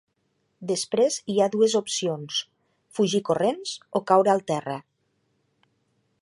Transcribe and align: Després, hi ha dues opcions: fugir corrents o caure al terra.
Després, 0.69 1.17
hi 1.33 1.35
ha 1.39 1.47
dues 1.55 1.75
opcions: 1.79 2.39
fugir 2.99 3.21
corrents 3.29 3.75
o 4.01 4.03
caure 4.13 4.33
al 4.35 4.43
terra. 4.53 4.79